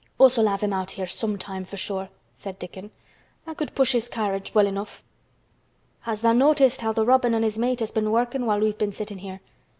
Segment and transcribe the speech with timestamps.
[0.19, 2.89] "Us'll have him out here sometime for sure," said Dickon.
[3.45, 5.03] "I could push his carriage well enough.
[5.99, 8.91] Has tha' noticed how th' robin an' his mate has been workin' while we've been
[8.91, 9.41] sittin' here?